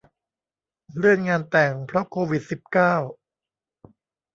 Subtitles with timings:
[0.97, 2.93] เลื่อนงานแต่ง เพราะโควิด สิบเก้า